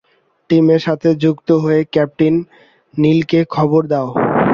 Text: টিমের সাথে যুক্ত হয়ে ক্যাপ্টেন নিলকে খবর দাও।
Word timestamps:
টিমের 0.49 0.81
সাথে 0.81 1.09
যুক্ত 1.23 1.49
হয়ে 1.63 1.81
ক্যাপ্টেন 1.93 2.35
নিলকে 2.93 3.39
খবর 3.55 3.81
দাও। 3.87 4.07